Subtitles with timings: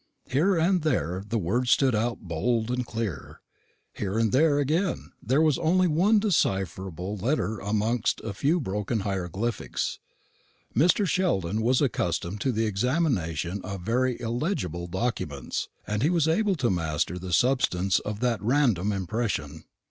[0.27, 3.39] Here and there the words stood out bold and clear;
[3.93, 9.99] here and there, again, there was only one decipherable letter amongst a few broken hieroglyphics.
[10.75, 11.05] Mr.
[11.05, 16.71] Sheldon was accustomed to the examination of very illegible documents, and he was able to
[16.71, 19.65] master the substance of that random impression.